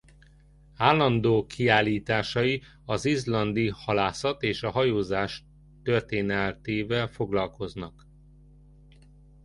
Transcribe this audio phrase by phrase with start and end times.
[0.77, 5.43] Állandó kiállításai az izlandi halászat és a hajózás
[5.83, 8.07] történetével foglalkoznak.